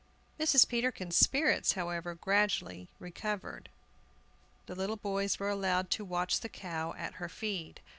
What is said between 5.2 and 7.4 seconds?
were allowed to watch the cow at her